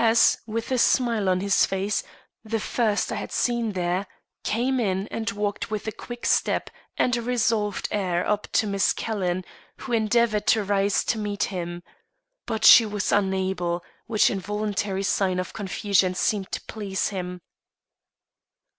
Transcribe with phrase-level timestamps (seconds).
[0.03, 2.01] S, with a smile on his face
[2.43, 4.07] the first I had seen there
[4.43, 8.93] came in and walked with a quick step and a resolved air up to Miss
[8.93, 9.45] Calhoun,
[9.77, 11.83] who endeavored to rise to meet him.
[12.47, 17.39] But she was unable, which involuntary sign of confusion seemed to please him.